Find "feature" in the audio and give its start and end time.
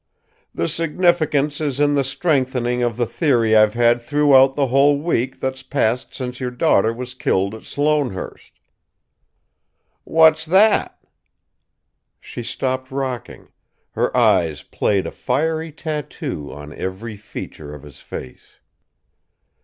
17.15-17.71